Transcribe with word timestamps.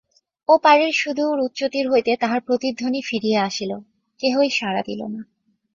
ও 0.49 0.57
পারের 0.57 0.91
সুদূর 0.93 1.37
উচ্চতীর 1.39 1.85
হইতে 1.91 2.11
তাহার 2.15 2.41
প্রতিধ্বনি 2.41 3.01
ফিরিয়া 3.01 3.39
আসিল–কেহই 3.43 4.49
সাড়া 4.49 4.81
দিল 4.81 5.01
না। 5.07 5.21